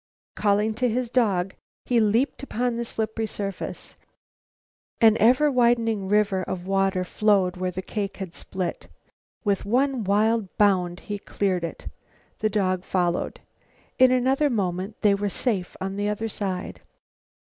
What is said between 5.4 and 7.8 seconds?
widening river of water flowed where